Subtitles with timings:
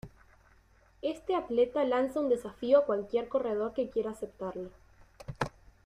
[1.03, 4.71] Este atleta lanza un desafío a cualquier corredor que quiera aceptarlo.